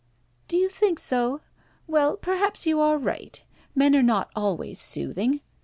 [0.47, 1.41] "Do you think so?
[1.85, 3.39] Well, perhaps you are right.
[3.75, 5.41] Men are not always soothing.